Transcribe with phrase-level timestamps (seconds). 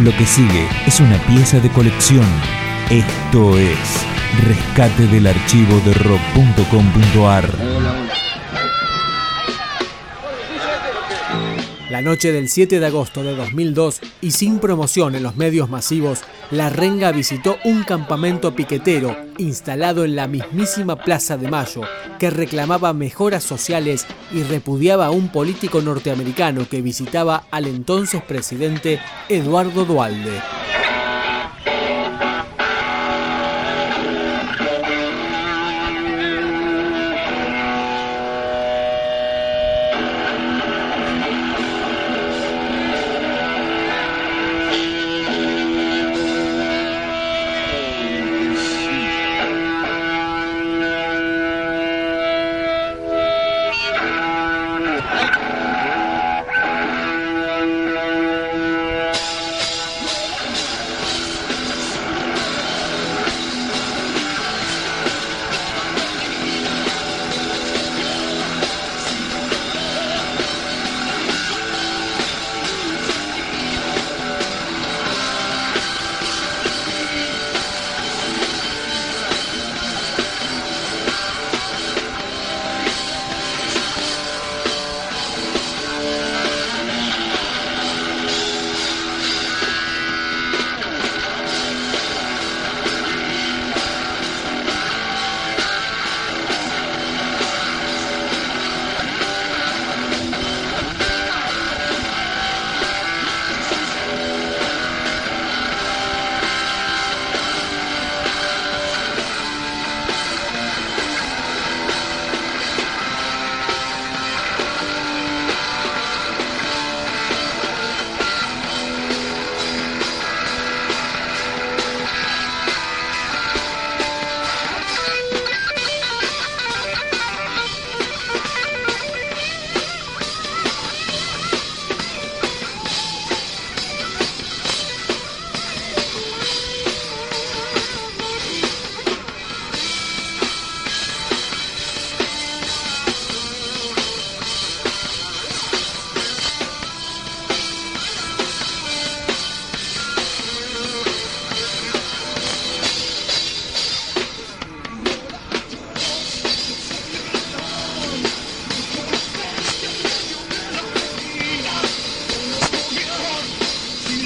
[0.00, 2.24] Lo que sigue es una pieza de colección.
[2.88, 3.76] Esto es
[4.46, 8.07] Rescate del archivo de rock.com.ar.
[11.98, 16.20] La noche del 7 de agosto de 2002 y sin promoción en los medios masivos,
[16.52, 21.80] La Renga visitó un campamento piquetero instalado en la mismísima Plaza de Mayo
[22.20, 29.00] que reclamaba mejoras sociales y repudiaba a un político norteamericano que visitaba al entonces presidente
[29.28, 30.40] Eduardo Dualde.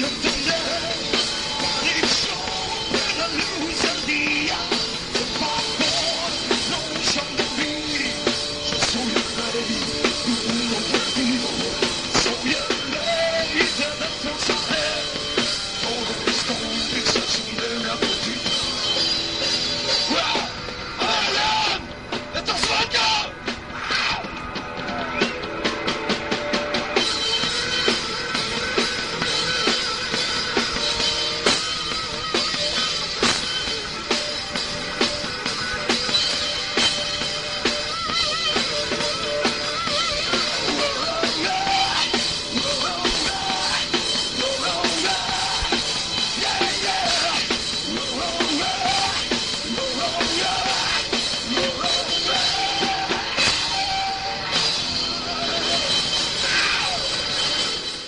[0.03, 0.32] looked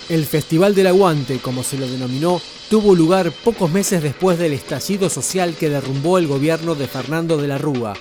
[0.08, 2.40] El Festival del Aguante, como se lo denominó,
[2.70, 7.48] tuvo lugar pocos meses después del estallido social que derrumbó el gobierno de Fernando de
[7.48, 7.94] la Rúa.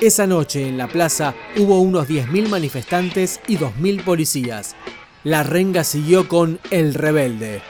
[0.00, 4.76] Esa noche en la plaza hubo unos 10.000 manifestantes y 2.000 policías.
[5.24, 7.62] La renga siguió con El Rebelde.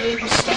[0.00, 0.56] You're a star,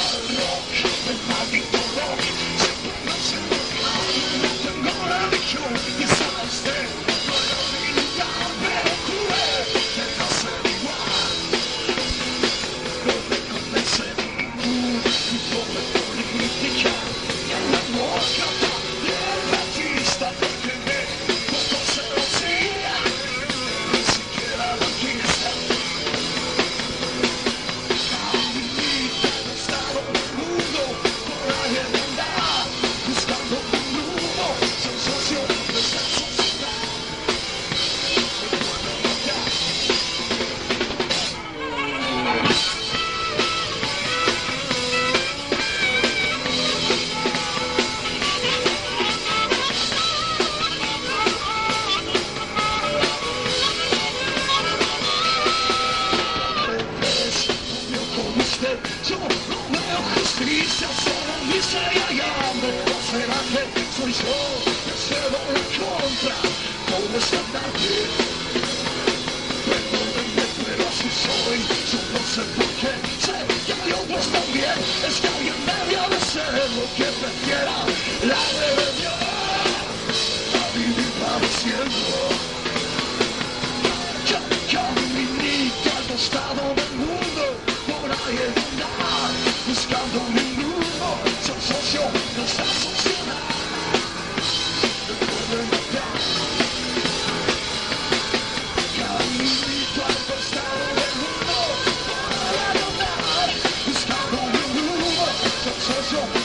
[106.13, 106.43] Show.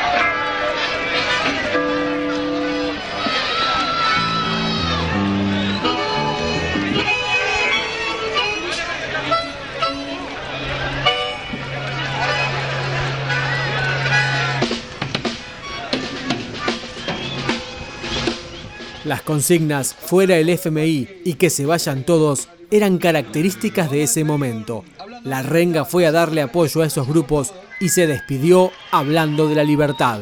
[19.08, 24.84] Las consignas fuera el FMI y que se vayan todos eran características de ese momento.
[25.28, 29.62] La renga fue a darle apoyo a esos grupos y se despidió hablando de la
[29.62, 30.20] libertad.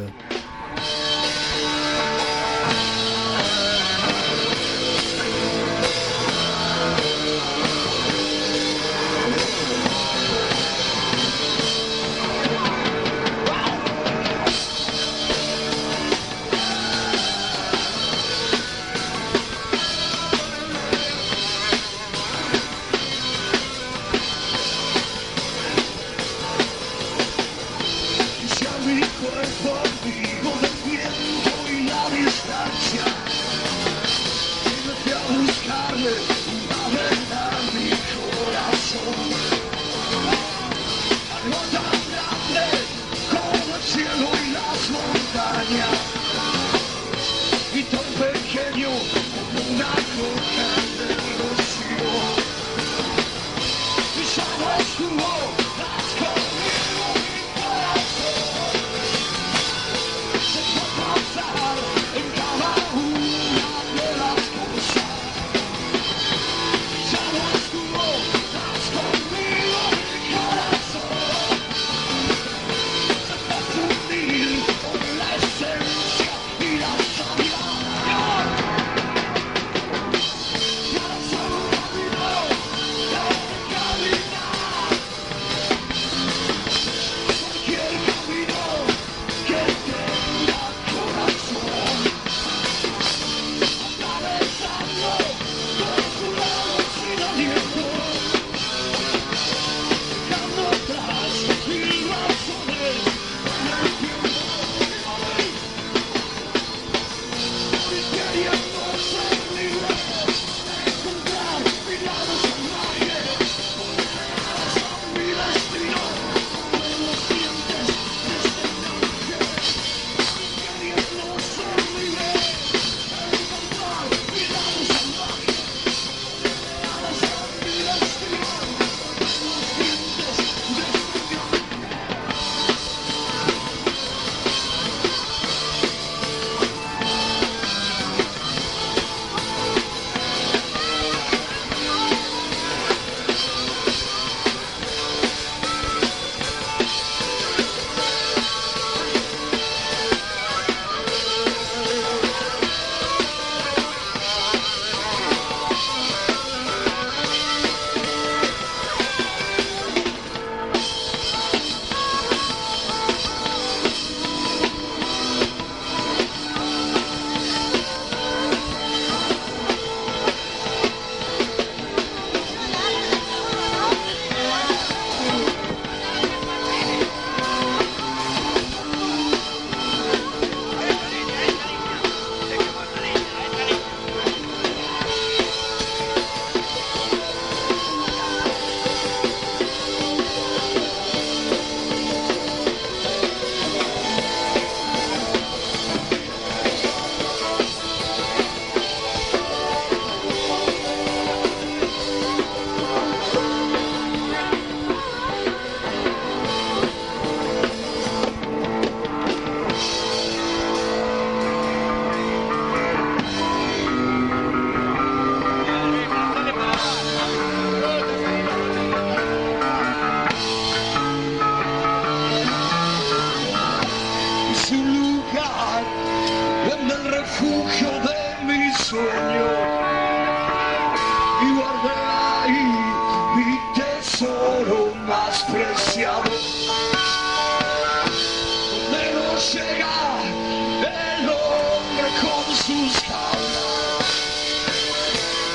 [242.66, 244.06] Con sus tablas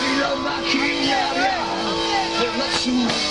[0.02, 1.60] y la maquinaria
[2.40, 3.31] de